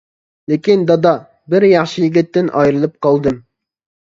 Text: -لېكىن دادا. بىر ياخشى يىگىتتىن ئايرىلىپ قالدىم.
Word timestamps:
-لېكىن 0.51 0.85
دادا. 0.91 1.11
بىر 1.55 1.67
ياخشى 1.73 2.01
يىگىتتىن 2.05 2.51
ئايرىلىپ 2.63 2.97
قالدىم. 3.09 3.39